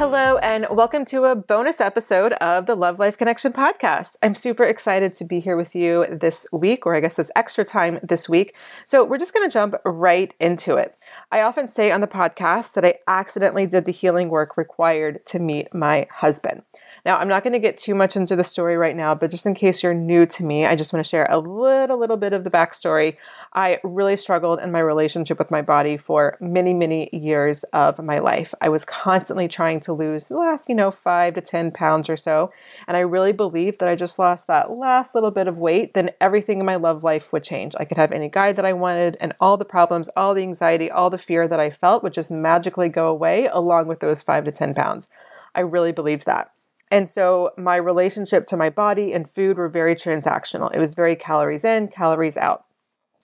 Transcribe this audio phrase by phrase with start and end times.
[0.00, 4.16] Hello, and welcome to a bonus episode of the Love Life Connection podcast.
[4.22, 7.66] I'm super excited to be here with you this week, or I guess this extra
[7.66, 8.56] time this week.
[8.86, 10.96] So, we're just going to jump right into it.
[11.30, 15.38] I often say on the podcast that I accidentally did the healing work required to
[15.38, 16.62] meet my husband.
[17.04, 19.46] Now, I'm not going to get too much into the story right now, but just
[19.46, 22.32] in case you're new to me, I just want to share a little, little bit
[22.32, 23.16] of the backstory.
[23.54, 28.18] I really struggled in my relationship with my body for many, many years of my
[28.18, 28.54] life.
[28.60, 32.16] I was constantly trying to lose the last, you know, five to 10 pounds or
[32.16, 32.52] so.
[32.86, 36.10] And I really believed that I just lost that last little bit of weight, then
[36.20, 37.74] everything in my love life would change.
[37.78, 40.90] I could have any guy that I wanted, and all the problems, all the anxiety,
[40.90, 44.44] all the fear that I felt would just magically go away along with those five
[44.44, 45.08] to 10 pounds.
[45.54, 46.50] I really believed that.
[46.90, 50.74] And so my relationship to my body and food were very transactional.
[50.74, 52.64] It was very calories in, calories out.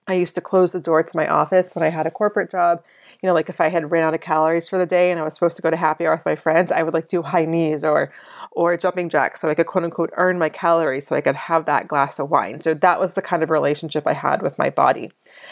[0.09, 2.84] I used to close the door to my office when I had a corporate job.
[3.21, 5.25] You know, like if I had ran out of calories for the day and I
[5.25, 7.44] was supposed to go to happy hour with my friends, I would like do high
[7.44, 8.12] knees or
[8.53, 11.65] or jumping jacks so I could quote unquote earn my calories so I could have
[11.66, 12.60] that glass of wine.
[12.60, 15.10] So that was the kind of relationship I had with my body.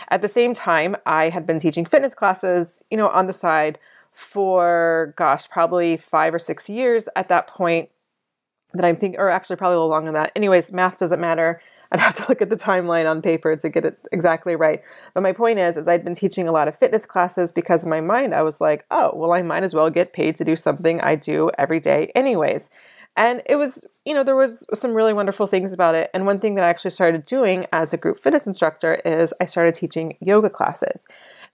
[0.08, 3.80] At the same time, I had been teaching fitness classes, you know, on the side
[4.12, 7.88] for gosh, probably 5 or 6 years at that point
[8.74, 10.32] that I'm thinking, or actually probably a little longer than that.
[10.34, 11.60] Anyways, math doesn't matter.
[11.92, 14.82] I'd have to look at the timeline on paper to get it exactly right.
[15.14, 17.90] But my point is, is I'd been teaching a lot of fitness classes because in
[17.90, 20.56] my mind I was like, oh, well, I might as well get paid to do
[20.56, 22.70] something I do every day, anyways.
[23.16, 26.10] And it was, you know, there was some really wonderful things about it.
[26.12, 29.46] And one thing that I actually started doing as a group fitness instructor is I
[29.46, 31.06] started teaching yoga classes.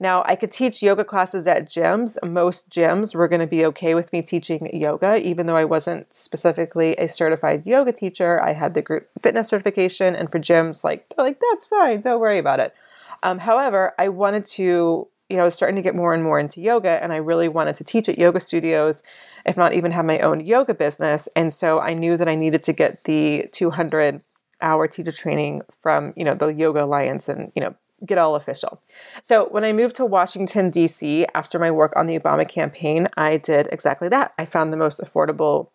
[0.03, 2.17] Now, I could teach yoga classes at gyms.
[2.27, 6.13] Most gyms were going to be okay with me teaching yoga, even though I wasn't
[6.15, 8.43] specifically a certified yoga teacher.
[8.43, 12.19] I had the group fitness certification, and for gyms, like, they're like, that's fine, don't
[12.19, 12.75] worry about it.
[13.23, 16.41] Um, however, I wanted to, you know, I was starting to get more and more
[16.41, 19.03] into yoga, and I really wanted to teach at yoga studios,
[19.45, 21.29] if not even have my own yoga business.
[21.37, 24.23] And so I knew that I needed to get the 200
[24.63, 27.75] hour teacher training from, you know, the Yoga Alliance and, you know,
[28.05, 28.81] get all official.
[29.23, 33.37] So, when I moved to Washington, D.C., after my work on the Obama campaign, I
[33.37, 34.33] did exactly that.
[34.39, 35.69] I found the most affordable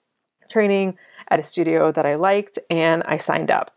[0.49, 0.97] training
[1.29, 3.71] at a studio that I liked and I signed up.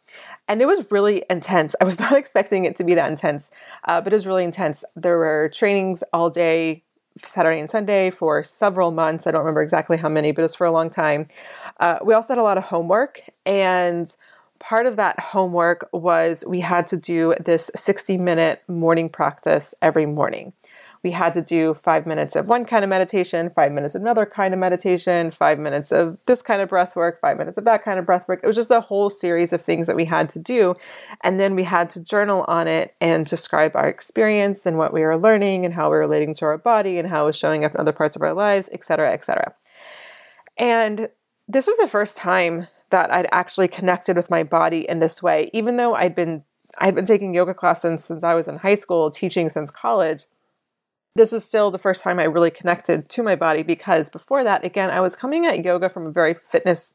[0.47, 1.75] And it was really intense.
[1.81, 3.51] I was not expecting it to be that intense,
[3.85, 4.85] uh, but it was really intense.
[4.97, 6.83] There were trainings all day,
[7.25, 9.27] Saturday and Sunday for several months.
[9.27, 11.29] I don't remember exactly how many, but it was for a long time.
[11.81, 14.15] Uh, we also had a lot of homework and
[14.59, 20.07] part of that homework was we had to do this 60 minute morning practice every
[20.07, 20.53] morning.
[21.03, 24.27] We had to do five minutes of one kind of meditation, five minutes of another
[24.27, 27.85] kind of meditation, five minutes of this kind of breath work, five minutes of that
[27.85, 28.41] kind of breath work.
[28.43, 30.75] It was just a whole series of things that we had to do.
[31.23, 35.03] And then we had to journal on it and describe our experience and what we
[35.03, 37.65] were learning and how we were relating to our body and how it was showing
[37.65, 39.55] up in other parts of our lives, et cetera, et cetera.
[40.57, 41.09] And
[41.47, 45.51] this was the first time that I'd actually connected with my body in this way,
[45.53, 46.45] even though I'd been
[46.79, 50.25] I'd been taking yoga classes since I was in high school, teaching since college.
[51.17, 54.65] This was still the first time I really connected to my body because before that,
[54.65, 56.93] again, I was coming at yoga from a very fitness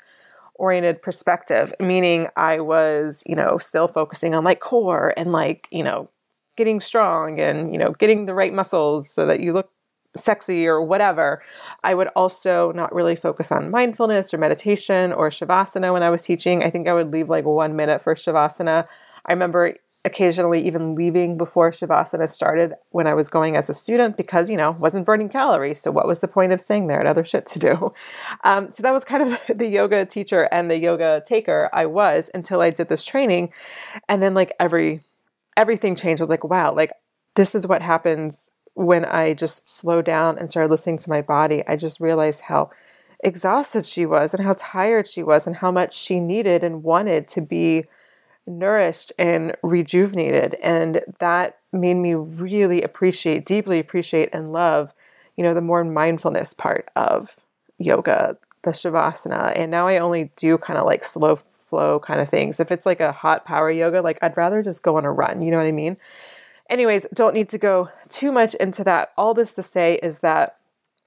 [0.55, 5.83] oriented perspective, meaning I was, you know, still focusing on like core and like, you
[5.83, 6.09] know,
[6.55, 9.71] getting strong and, you know, getting the right muscles so that you look
[10.15, 11.41] sexy or whatever.
[11.83, 16.21] I would also not really focus on mindfulness or meditation or shavasana when I was
[16.21, 16.63] teaching.
[16.63, 18.87] I think I would leave like one minute for shavasana.
[19.25, 19.75] I remember
[20.05, 24.57] occasionally even leaving before shavasana started when I was going as a student because, you
[24.57, 25.79] know, wasn't burning calories.
[25.79, 26.97] So what was the point of staying there?
[26.97, 27.93] Had other shit to do.
[28.45, 32.29] Um, so that was kind of the yoga teacher and the yoga taker I was
[32.33, 33.53] until I did this training.
[34.09, 35.01] And then like every
[35.55, 36.19] everything changed.
[36.19, 36.91] I was like, wow, like
[37.35, 41.63] this is what happens when I just slowed down and started listening to my body.
[41.67, 42.71] I just realized how
[43.23, 47.27] exhausted she was and how tired she was and how much she needed and wanted
[47.29, 47.85] to be
[48.45, 50.55] nourished and rejuvenated.
[50.61, 54.93] And that made me really appreciate, deeply appreciate and love,
[55.37, 57.37] you know, the more mindfulness part of
[57.77, 59.57] yoga, the shavasana.
[59.57, 62.59] And now I only do kind of like slow flow kind of things.
[62.59, 65.41] If it's like a hot power yoga, like I'd rather just go on a run.
[65.41, 65.97] You know what I mean?
[66.69, 69.11] Anyways, don't need to go too much into that.
[69.17, 70.57] All this to say is that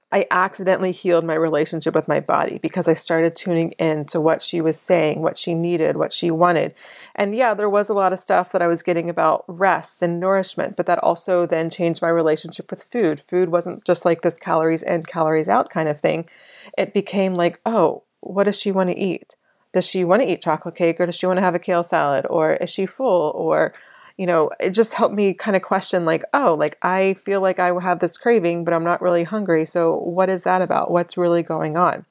[0.09, 4.41] I accidentally healed my relationship with my body because I started tuning in to what
[4.41, 6.73] she was saying, what she needed, what she wanted.
[7.13, 10.17] And yeah, there was a lot of stuff that I was getting about rest and
[10.17, 13.19] nourishment, but that also then changed my relationship with food.
[13.19, 16.29] Food wasn't just like this calories in, calories out kind of thing.
[16.77, 19.35] It became like, oh, what does she want to eat?
[19.73, 21.83] Does she want to eat chocolate cake or does she want to have a kale
[21.83, 23.73] salad or is she full or
[24.17, 27.59] you know, it just helped me kind of question like, oh, like I feel like
[27.59, 29.65] I have this craving, but I'm not really hungry.
[29.65, 30.91] So what is that about?
[30.91, 32.05] What's really going on?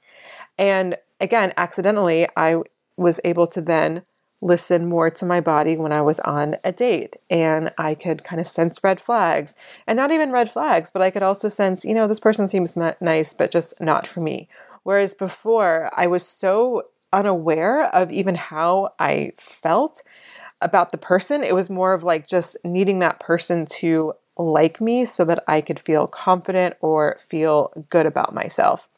[0.57, 2.63] And again, accidentally, I
[2.97, 4.03] was able to then
[4.43, 8.41] listen more to my body when I was on a date and I could kind
[8.41, 9.57] of sense red flags
[9.87, 12.77] and not even red flags, but I could also sense, you know, this person seems
[12.77, 14.49] nice, but just not for me.
[14.83, 20.03] Whereas before, I was so unaware of even how I felt
[20.61, 21.43] about the person.
[21.43, 25.61] It was more of like just needing that person to like me so that I
[25.61, 28.89] could feel confident or feel good about myself.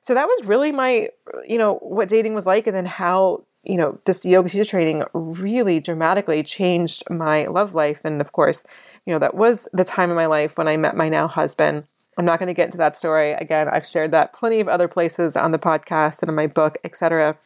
[0.00, 1.08] So that was really my,
[1.46, 5.02] you know, what dating was like, and then how, you know, this yoga teacher training
[5.12, 8.00] really dramatically changed my love life.
[8.04, 8.64] And of course,
[9.04, 11.84] you know, that was the time in my life when I met my now husband.
[12.18, 13.32] I'm not going to get into that story.
[13.32, 16.78] Again, I've shared that plenty of other places on the podcast and in my book,
[16.84, 17.36] etc.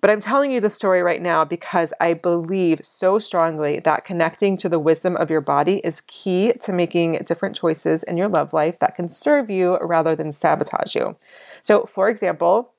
[0.00, 4.56] But I'm telling you the story right now because I believe so strongly that connecting
[4.58, 8.52] to the wisdom of your body is key to making different choices in your love
[8.52, 11.16] life that can serve you rather than sabotage you.
[11.62, 12.72] So, for example,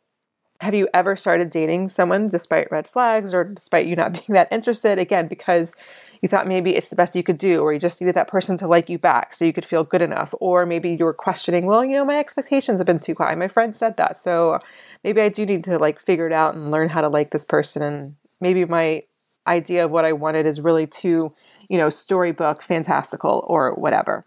[0.61, 4.47] have you ever started dating someone despite red flags or despite you not being that
[4.51, 4.99] interested?
[4.99, 5.75] Again, because
[6.21, 8.55] you thought maybe it's the best you could do, or you just needed that person
[8.59, 10.35] to like you back so you could feel good enough.
[10.39, 13.33] Or maybe you were questioning, well, you know, my expectations have been too high.
[13.33, 14.19] My friend said that.
[14.19, 14.59] So
[15.03, 17.43] maybe I do need to like figure it out and learn how to like this
[17.43, 17.81] person.
[17.81, 19.01] And maybe my
[19.47, 21.33] idea of what I wanted is really too,
[21.69, 24.23] you know, storybook, fantastical, or whatever.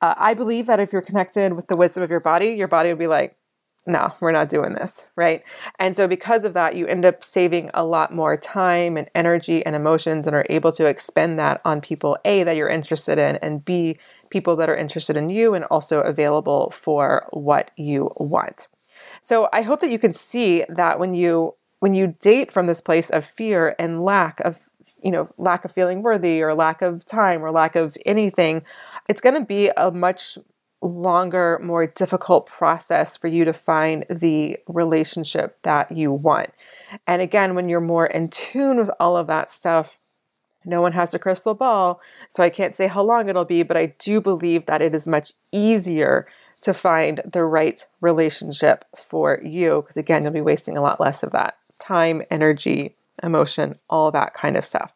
[0.00, 2.88] Uh, I believe that if you're connected with the wisdom of your body, your body
[2.88, 3.36] would be like,
[3.86, 5.42] no, we're not doing this, right?
[5.78, 9.64] And so, because of that, you end up saving a lot more time and energy
[9.64, 13.36] and emotions and are able to expend that on people, A, that you're interested in,
[13.36, 13.98] and B,
[14.30, 18.68] people that are interested in you and also available for what you want.
[19.20, 22.80] So, I hope that you can see that when you when you date from this
[22.80, 24.58] place of fear and lack of
[25.02, 28.62] you know lack of feeling worthy or lack of time or lack of anything
[29.06, 30.38] it's going to be a much
[30.84, 36.50] longer, more difficult process for you to find the relationship that you want.
[37.06, 39.98] And again, when you're more in tune with all of that stuff,
[40.64, 43.76] no one has a crystal ball, so I can't say how long it'll be, but
[43.76, 46.26] I do believe that it is much easier
[46.62, 51.22] to find the right relationship for you because, again, you'll be wasting a lot less
[51.22, 54.94] of that time, energy, emotion, all that kind of stuff.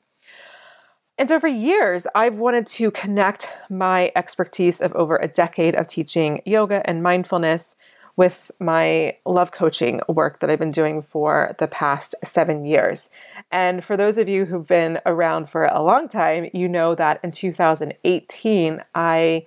[1.19, 5.89] And so for years, I've wanted to connect my expertise of over a decade of
[5.89, 7.75] teaching yoga and mindfulness
[8.15, 13.11] with my love coaching work that I've been doing for the past seven years.
[13.51, 17.19] And for those of you who've been around for a long time, you know that
[17.25, 19.47] in 2018, I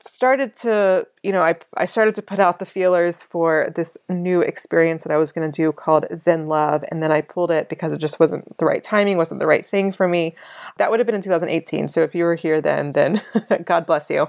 [0.00, 4.40] started to, you know, I, I started to put out the feelers for this new
[4.40, 6.84] experience that I was going to do called Zen Love.
[6.90, 9.66] And then I pulled it because it just wasn't the right timing, wasn't the right
[9.66, 10.34] thing for me.
[10.78, 11.88] That would have been in 2018.
[11.88, 13.22] So if you were here then, then
[13.64, 14.28] God bless you.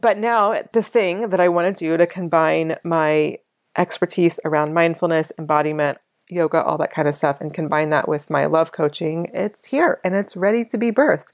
[0.00, 3.38] But now the thing that I want to do to combine my
[3.76, 5.98] expertise around mindfulness, embodiment,
[6.30, 10.00] yoga, all that kind of stuff, and combine that with my love coaching, it's here
[10.04, 11.32] and it's ready to be birthed.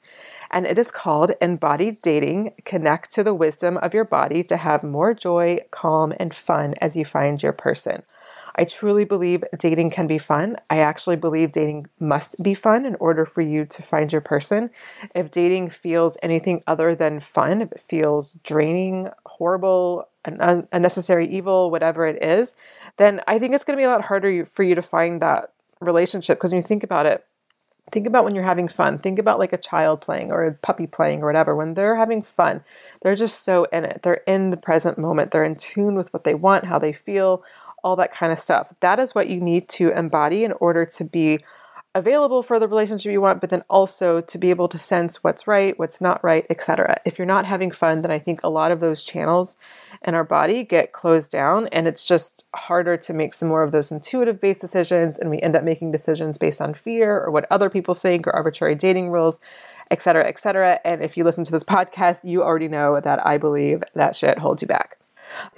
[0.50, 4.82] And it is called Embodied Dating Connect to the Wisdom of Your Body to have
[4.82, 8.02] more joy, calm, and fun as you find your person.
[8.56, 10.56] I truly believe dating can be fun.
[10.70, 14.70] I actually believe dating must be fun in order for you to find your person.
[15.14, 21.70] If dating feels anything other than fun, if it feels draining, horrible, an unnecessary evil,
[21.70, 22.56] whatever it is,
[22.96, 25.52] then I think it's going to be a lot harder for you to find that
[25.80, 27.24] relationship because when you think about it,
[27.92, 28.98] think about when you're having fun.
[28.98, 31.54] Think about like a child playing or a puppy playing or whatever.
[31.54, 32.64] When they're having fun,
[33.02, 34.00] they're just so in it.
[34.02, 35.30] They're in the present moment.
[35.30, 37.44] They're in tune with what they want, how they feel,
[37.84, 38.72] all that kind of stuff.
[38.80, 41.38] That is what you need to embody in order to be
[41.96, 45.46] available for the relationship you want, but then also to be able to sense what's
[45.46, 47.00] right, what's not right, etc.
[47.04, 49.56] If you're not having fun, then I think a lot of those channels
[50.02, 53.72] in our body get closed down and it's just harder to make some more of
[53.72, 57.46] those intuitive based decisions and we end up making decisions based on fear or what
[57.50, 59.40] other people think or arbitrary dating rules,
[59.90, 60.78] etc., etc.
[60.84, 64.38] And if you listen to this podcast, you already know that I believe that shit
[64.38, 64.95] holds you back.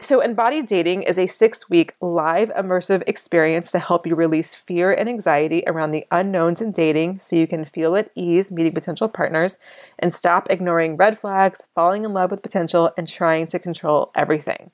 [0.00, 4.92] So, Embodied Dating is a six week live immersive experience to help you release fear
[4.92, 9.08] and anxiety around the unknowns in dating so you can feel at ease meeting potential
[9.08, 9.58] partners
[9.98, 14.70] and stop ignoring red flags, falling in love with potential, and trying to control everything.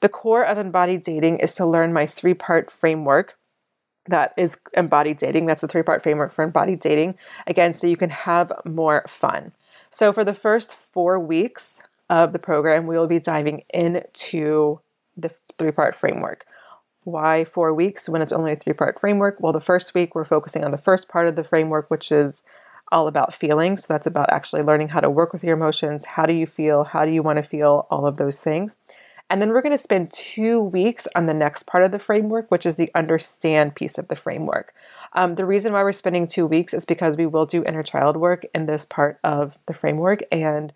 [0.00, 3.36] The core of Embodied Dating is to learn my three part framework
[4.06, 5.46] that is embodied dating.
[5.46, 7.16] That's the three part framework for embodied dating.
[7.46, 9.52] Again, so you can have more fun.
[9.90, 11.80] So, for the first four weeks,
[12.10, 14.80] of the program, we will be diving into
[15.16, 16.44] the three part framework.
[17.04, 19.36] Why four weeks when it's only a three part framework?
[19.40, 22.42] Well, the first week we're focusing on the first part of the framework, which is
[22.92, 23.76] all about feeling.
[23.76, 26.04] So that's about actually learning how to work with your emotions.
[26.04, 26.84] How do you feel?
[26.84, 27.86] How do you want to feel?
[27.90, 28.78] All of those things.
[29.30, 32.50] And then we're going to spend two weeks on the next part of the framework,
[32.50, 34.74] which is the understand piece of the framework.
[35.14, 38.16] Um, the reason why we're spending two weeks is because we will do inner child
[38.16, 40.20] work in this part of the framework.
[40.30, 40.72] And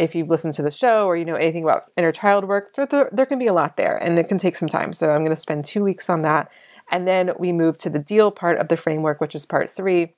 [0.00, 3.10] if you've listened to the show or you know anything about inner child work, there,
[3.12, 4.92] there, can be a lot there and it can take some time.
[4.92, 6.50] So I'm going to spend two weeks on that.
[6.90, 10.14] And then we move to the deal part of the framework, which is part three.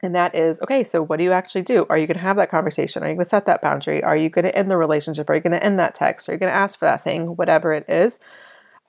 [0.00, 1.84] And that is okay, so what do you actually do?
[1.90, 3.02] Are you going to have that conversation?
[3.02, 4.02] Are you going to set that boundary?
[4.04, 5.28] Are you going to end the relationship?
[5.28, 6.28] Are you going to end that text?
[6.28, 7.34] Are you going to ask for that thing?
[7.34, 8.20] Whatever it is.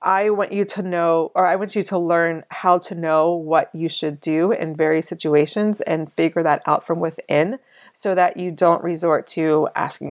[0.02, 3.74] I want you to know, or I want you to learn how to know what
[3.74, 7.58] you should do in various situations and figure that out from within
[7.92, 10.10] so that you don't resort to asking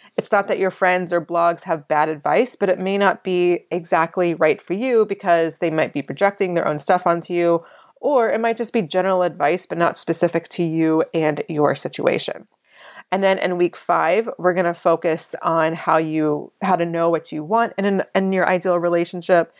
[0.17, 3.65] it's not that your friends or blogs have bad advice, but it may not be
[3.71, 7.63] exactly right for you because they might be projecting their own stuff onto you,
[8.01, 12.47] or it might just be general advice, but not specific to you and your situation.
[13.11, 17.09] And then in week five, we're going to focus on how you how to know
[17.09, 19.53] what you want in, an, in your ideal relationship,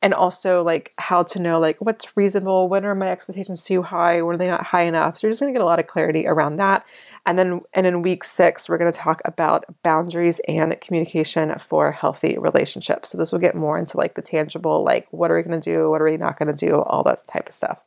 [0.00, 4.22] and also like how to know like what's reasonable when are my expectations too high
[4.22, 5.18] when are they not high enough?
[5.18, 6.84] So you're just going to get a lot of clarity around that.
[7.26, 11.90] And then and in week six we're going to talk about boundaries and communication for
[11.90, 13.10] healthy relationships.
[13.10, 15.70] So this will get more into like the tangible like what are we going to
[15.70, 15.90] do?
[15.90, 16.80] What are we not going to do?
[16.80, 17.80] All that type of stuff.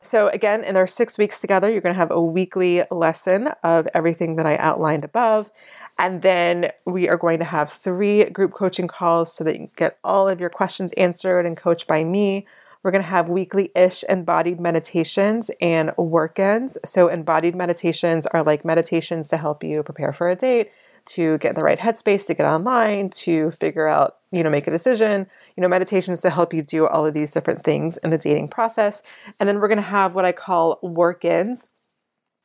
[0.00, 3.86] So again in our six weeks together you're going to have a weekly lesson of
[3.94, 5.50] everything that i outlined above
[5.98, 9.70] and then we are going to have three group coaching calls so that you can
[9.76, 12.46] get all of your questions answered and coached by me.
[12.82, 16.78] We're going to have weekly ish embodied meditations and work ins.
[16.84, 20.70] So, embodied meditations are like meditations to help you prepare for a date,
[21.06, 24.70] to get the right headspace, to get online, to figure out, you know, make a
[24.70, 25.26] decision,
[25.56, 28.48] you know, meditations to help you do all of these different things in the dating
[28.48, 29.02] process.
[29.40, 31.68] And then we're going to have what I call work ins,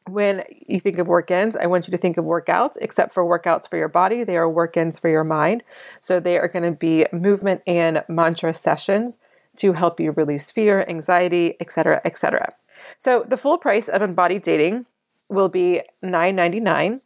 [0.07, 3.23] when you think of work ins, I want you to think of workouts, except for
[3.23, 4.23] workouts for your body.
[4.23, 5.63] They are work ins for your mind.
[5.99, 9.19] So they are going to be movement and mantra sessions
[9.57, 12.53] to help you release fear, anxiety, etc., etc.
[12.97, 14.85] So the full price of embodied dating
[15.29, 17.01] will be $9.99.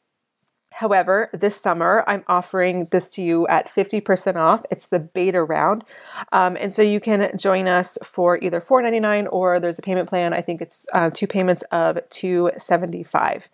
[0.75, 4.65] However, this summer I'm offering this to you at 50% off.
[4.70, 5.86] It's the beta round.
[6.34, 10.34] Um, and so you can join us for either $4.99 or there's a payment plan.
[10.34, 13.48] I think it's uh, two payments of 275.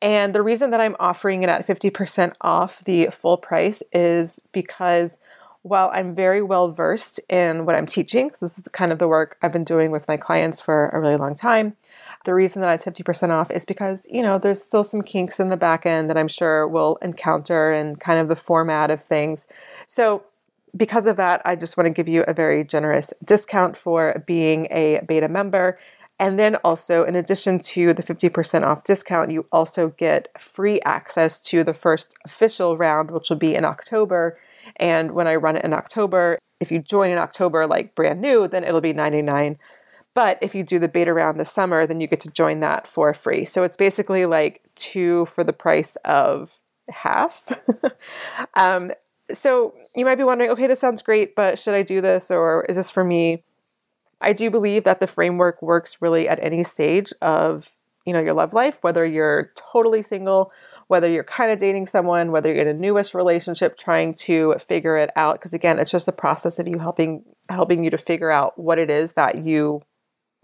[0.00, 5.20] And the reason that I'm offering it at 50% off the full price is because
[5.64, 9.36] while I'm very well versed in what I'm teaching, this is kind of the work
[9.42, 11.76] I've been doing with my clients for a really long time,
[12.24, 15.50] the reason that it's 50% off is because, you know, there's still some kinks in
[15.50, 19.46] the back end that I'm sure we'll encounter and kind of the format of things.
[19.86, 20.24] So,
[20.76, 24.66] because of that, I just want to give you a very generous discount for being
[24.72, 25.78] a beta member.
[26.18, 31.40] And then also, in addition to the 50% off discount, you also get free access
[31.42, 34.38] to the first official round, which will be in October.
[34.76, 38.48] And when I run it in October, if you join in October, like brand new,
[38.48, 39.58] then it'll be 99
[40.14, 42.86] but if you do the beta round this summer, then you get to join that
[42.86, 43.44] for free.
[43.44, 46.56] So it's basically like two for the price of
[46.88, 47.44] half.
[48.54, 48.92] um,
[49.32, 52.64] so you might be wondering, okay, this sounds great, but should I do this or
[52.68, 53.42] is this for me?
[54.20, 57.70] I do believe that the framework works really at any stage of
[58.06, 60.52] you know your love life, whether you're totally single,
[60.88, 64.96] whether you're kind of dating someone, whether you're in a newest relationship trying to figure
[64.96, 65.36] it out.
[65.36, 68.78] Because again, it's just a process of you helping helping you to figure out what
[68.78, 69.82] it is that you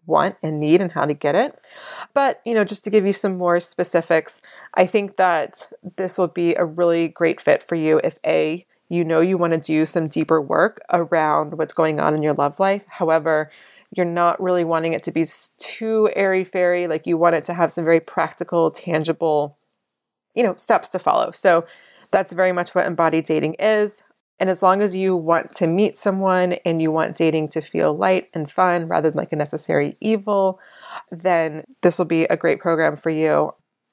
[0.06, 1.58] want and need and how to get it.
[2.14, 4.42] But, you know, just to give you some more specifics,
[4.74, 9.04] I think that this will be a really great fit for you if A, you
[9.04, 12.58] know you want to do some deeper work around what's going on in your love
[12.58, 12.82] life.
[12.88, 13.50] However,
[13.96, 15.24] you're not really wanting it to be
[15.58, 16.86] too airy fairy.
[16.86, 19.56] Like you want it to have some very practical, tangible,
[20.34, 21.30] you know, steps to follow.
[21.32, 21.66] So
[22.10, 24.02] that's very much what embodied dating is.
[24.40, 27.94] And as long as you want to meet someone and you want dating to feel
[27.94, 30.58] light and fun rather than like a necessary evil,
[31.12, 33.52] then this will be a great program for you.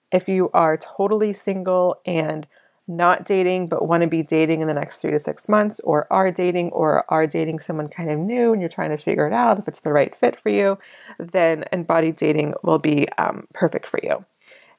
[0.10, 2.48] If you are totally single and
[2.88, 6.08] not dating but want to be dating in the next three to six months, or
[6.10, 9.34] are dating or are dating someone kind of new and you're trying to figure it
[9.34, 10.80] out if it's the right fit for you,
[11.20, 14.22] then embodied dating will be um, perfect for you.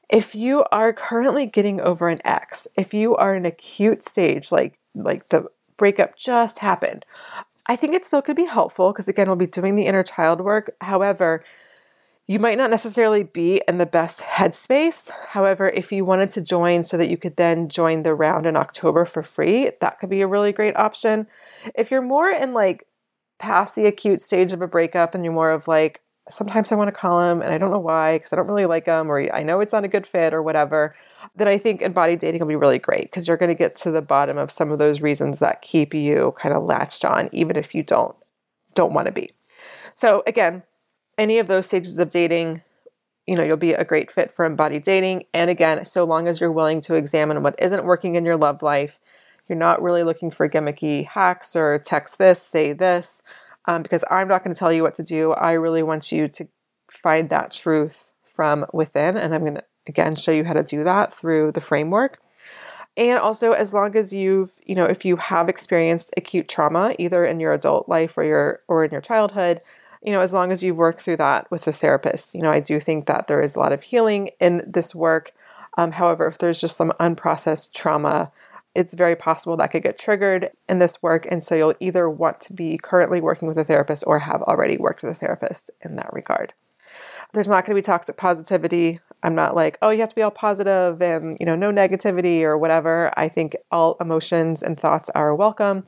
[0.09, 4.79] If you are currently getting over an ex, if you are in acute stage, like
[4.95, 5.45] like the
[5.79, 7.03] breakup just happened.
[7.65, 10.41] I think it still could be helpful because, again, we'll be doing the inner child
[10.41, 10.75] work.
[10.81, 11.43] However,
[12.27, 15.09] you might not necessarily be in the best headspace.
[15.29, 18.55] However, if you wanted to join so that you could then join the round in
[18.55, 21.25] October for free, that could be a really great option.
[21.73, 22.85] If you're more in like
[23.39, 26.87] past the acute stage of a breakup and you're more of like, sometimes I want
[26.89, 29.33] to call him and I don't know why because I don't really like him or
[29.33, 30.95] I know it's not a good fit or whatever,
[31.35, 33.91] then I think embodied dating will be really great because you're going to get to
[33.91, 37.55] the bottom of some of those reasons that keep you kind of latched on even
[37.55, 38.15] if you don't
[38.75, 39.31] don't want to be.
[39.93, 40.63] So again,
[41.17, 42.61] any of those stages of dating,
[43.25, 46.39] you know, you'll be a great fit for embodied dating and again, so long as
[46.39, 48.99] you're willing to examine what isn't working in your love life,
[49.47, 53.23] you're not really looking for gimmicky hacks or text this, say this
[53.69, 55.31] um, because I'm not going to tell you what to do.
[55.33, 56.47] I really want you to
[56.89, 59.15] find that truth from within.
[59.15, 62.19] And I'm going to, again, show you how to do that through the framework.
[62.97, 67.23] And also, as long as you've, you know, if you have experienced acute trauma, either
[67.23, 69.61] in your adult life or your or in your childhood,
[70.01, 72.61] you know, as long as you've worked through that with a therapist, you know, I
[72.61, 75.31] do think that there is a lot of healing in this work.
[75.77, 78.31] Um, however, if there's just some unprocessed trauma,
[78.75, 81.27] it's very possible that could get triggered in this work.
[81.29, 84.77] And so you'll either want to be currently working with a therapist or have already
[84.77, 86.53] worked with a therapist in that regard.
[87.33, 88.99] There's not going to be toxic positivity.
[89.21, 92.41] I'm not like, oh, you have to be all positive and, you know, no negativity
[92.41, 93.11] or whatever.
[93.17, 95.83] I think all emotions and thoughts are welcome.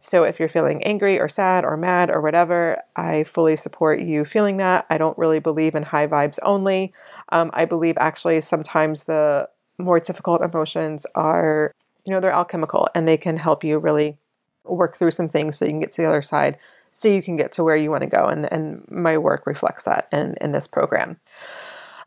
[0.00, 4.24] So if you're feeling angry or sad or mad or whatever, I fully support you
[4.24, 4.86] feeling that.
[4.88, 6.92] I don't really believe in high vibes only.
[7.30, 11.74] Um, I believe actually sometimes the more difficult emotions are
[12.06, 14.16] you know, they're alchemical and they can help you really
[14.64, 16.58] work through some things so you can get to the other side
[16.96, 18.24] so you can get to where you want to go.
[18.24, 21.18] And, and my work reflects that in, in this program.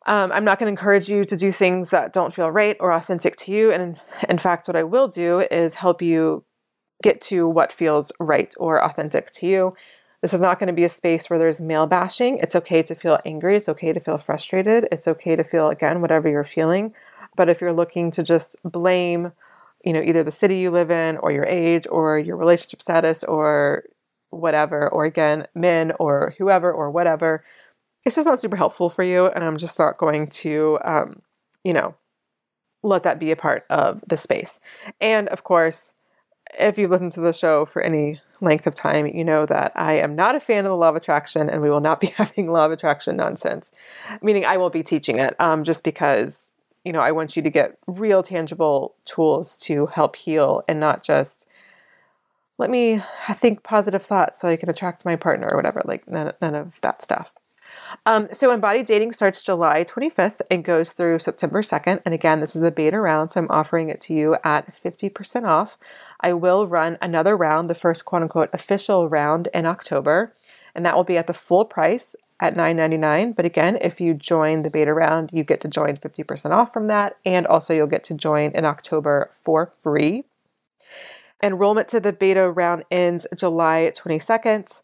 [0.08, 2.92] Um, I'm not going to encourage you to do things that don't feel right or
[2.92, 3.72] authentic to you.
[3.72, 6.44] And in, in fact, what I will do is help you
[7.04, 9.76] get to what feels right or authentic to you.
[10.22, 12.40] This is not going to be a space where there's male bashing.
[12.40, 13.58] It's okay to feel angry.
[13.58, 14.88] It's okay to feel frustrated.
[14.92, 16.96] It's okay to feel, again, whatever you're feeling.
[17.36, 19.34] But if you're looking to just blame
[19.84, 23.24] you know, either the city you live in or your age or your relationship status
[23.24, 23.84] or
[24.30, 27.44] whatever, or again, men or whoever or whatever,
[28.06, 29.28] it's just not super helpful for you.
[29.28, 31.22] And I'm just not going to, um,
[31.64, 31.96] you know,
[32.84, 34.60] let that be a part of the space.
[35.02, 35.94] And of course,
[36.58, 39.96] if you've listened to the show for any length of time, you know that I
[39.96, 42.52] am not a fan of the law of attraction and we will not be having
[42.52, 43.72] law of attraction nonsense.
[44.22, 47.50] Meaning, I won't be teaching it um, just because you know, I want you to
[47.50, 51.46] get real tangible tools to help heal and not just
[52.58, 53.02] let me
[53.36, 55.82] think positive thoughts so I can attract my partner or whatever.
[55.86, 57.34] Like none, none of that stuff.
[58.06, 62.02] Um, so embodied dating starts July 25th and goes through September 2nd.
[62.06, 65.48] And again, this is the beta round, so I'm offering it to you at 50%
[65.48, 65.78] off.
[66.20, 70.36] I will run another round, the first quote unquote official round in October,
[70.76, 73.36] and that will be at the full price at $9.99.
[73.36, 76.88] But again, if you join the beta round, you get to join 50% off from
[76.88, 80.24] that, and also you'll get to join in October for free.
[81.42, 84.82] Enrollment to the beta round ends July 22nd.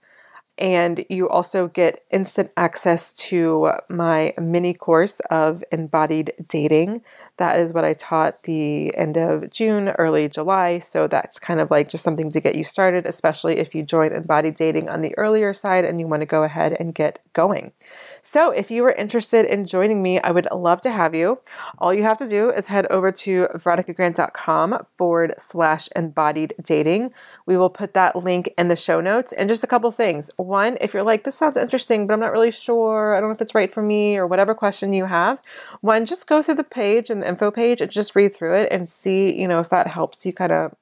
[0.57, 7.01] And you also get instant access to my mini course of embodied dating.
[7.37, 10.79] That is what I taught the end of June, early July.
[10.79, 14.13] So that's kind of like just something to get you started, especially if you join
[14.13, 17.73] embodied dating on the earlier side and you want to go ahead and get going.
[18.23, 21.39] So if you are interested in joining me, I would love to have you.
[21.77, 27.13] All you have to do is head over to veronicagrant.com forward slash embodied dating.
[27.45, 30.31] We will put that link in the show notes and just a couple things.
[30.37, 33.35] One, if you're like, this sounds interesting, but I'm not really sure, I don't know
[33.35, 35.39] if it's right for me, or whatever question you have,
[35.81, 38.71] one, just go through the page and the info page and just read through it
[38.71, 40.73] and see, you know, if that helps you kind of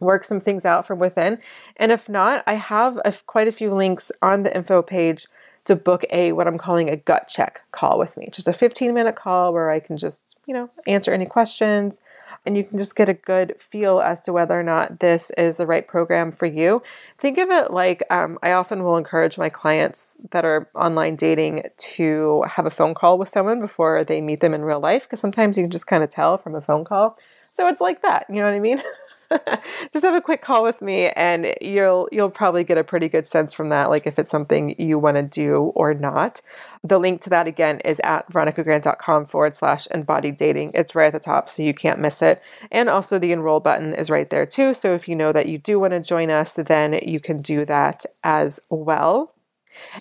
[0.00, 1.38] work some things out from within.
[1.76, 5.26] And if not, I have a, quite a few links on the info page
[5.70, 8.28] to book a what I'm calling a gut check call with me.
[8.32, 12.00] Just a 15 minute call where I can just, you know, answer any questions
[12.44, 15.56] and you can just get a good feel as to whether or not this is
[15.56, 16.82] the right program for you.
[17.18, 21.68] Think of it like um, I often will encourage my clients that are online dating
[21.94, 25.20] to have a phone call with someone before they meet them in real life because
[25.20, 27.16] sometimes you can just kind of tell from a phone call.
[27.54, 28.82] So it's like that, you know what I mean?
[29.92, 33.26] just have a quick call with me and you'll you'll probably get a pretty good
[33.26, 36.40] sense from that like if it's something you want to do or not.
[36.82, 40.72] The link to that again is at veronicagrant.com forward slash embodied dating.
[40.74, 42.42] It's right at the top so you can't miss it.
[42.70, 44.74] And also the enroll button is right there too.
[44.74, 47.64] So if you know that you do want to join us then you can do
[47.66, 49.34] that as well.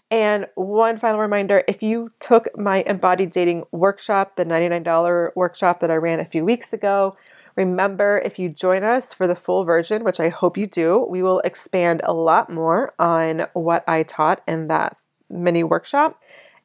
[0.10, 5.92] And one final reminder if you took my embodied dating workshop, the $99 workshop that
[5.92, 7.16] I ran a few weeks ago,
[7.60, 11.22] Remember, if you join us for the full version, which I hope you do, we
[11.22, 14.96] will expand a lot more on what I taught in that
[15.30, 16.22] mini workshop.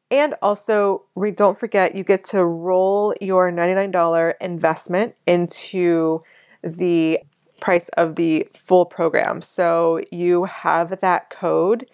[0.09, 6.23] And also, we don't forget you get to roll your $99 investment into
[6.63, 7.19] the
[7.59, 9.41] price of the full program.
[9.41, 11.87] So you have that code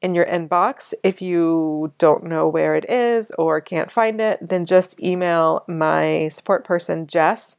[0.00, 0.94] in your inbox.
[1.02, 6.28] If you don't know where it is or can't find it, then just email my
[6.28, 7.56] support person, Jess,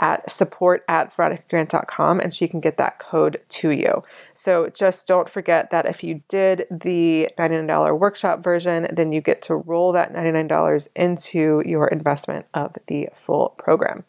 [0.00, 4.02] at support at veronicagrant.com and she can get that code to you.
[4.34, 9.42] So just don't forget that if you did the $99 workshop version, then you get
[9.42, 14.04] to roll that $99 into your investment of the full program.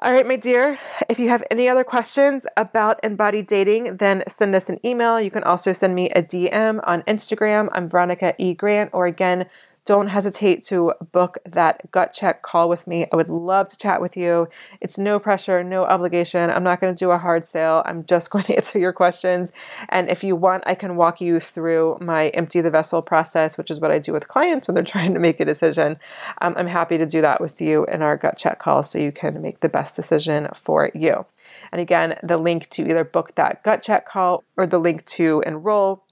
[0.00, 0.78] All right, my dear,
[1.08, 5.18] if you have any other questions about embodied dating, then send us an email.
[5.18, 7.70] You can also send me a DM on Instagram.
[7.72, 8.52] I'm Veronica E.
[8.52, 9.46] Grant, or again,
[9.86, 13.06] don't hesitate to book that gut check call with me.
[13.12, 14.48] I would love to chat with you.
[14.80, 16.50] It's no pressure, no obligation.
[16.50, 17.82] I'm not going to do a hard sale.
[17.86, 19.52] I'm just going to answer your questions.
[19.88, 23.70] And if you want, I can walk you through my empty the vessel process, which
[23.70, 25.98] is what I do with clients when they're trying to make a decision.
[26.42, 29.12] Um, I'm happy to do that with you in our gut check call so you
[29.12, 31.26] can make the best decision for you.
[31.70, 35.42] And again, the link to either book that gut check call or the link to
[35.46, 36.05] enroll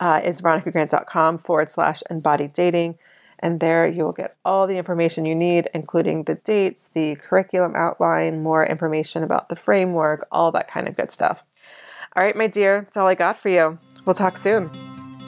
[0.00, 2.98] uh, is veronicagrant.com forward slash embodied dating.
[3.38, 7.74] And there you will get all the information you need, including the dates, the curriculum
[7.74, 11.44] outline, more information about the framework, all that kind of good stuff.
[12.16, 13.78] All right, my dear, that's all I got for you.
[14.04, 14.70] We'll talk soon.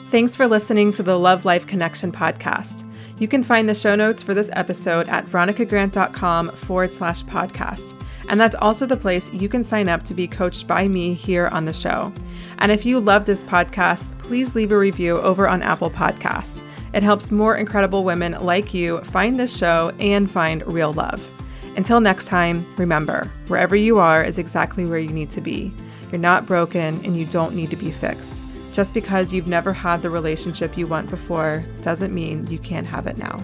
[0.09, 2.87] Thanks for listening to the Love Life Connection podcast.
[3.19, 7.99] You can find the show notes for this episode at veronicagrant.com forward slash podcast.
[8.29, 11.47] And that's also the place you can sign up to be coached by me here
[11.49, 12.13] on the show.
[12.59, 16.61] And if you love this podcast, please leave a review over on Apple Podcasts.
[16.93, 21.27] It helps more incredible women like you find this show and find real love.
[21.75, 25.73] Until next time, remember wherever you are is exactly where you need to be.
[26.11, 28.41] You're not broken and you don't need to be fixed.
[28.71, 33.07] Just because you've never had the relationship you want before doesn't mean you can't have
[33.07, 33.43] it now.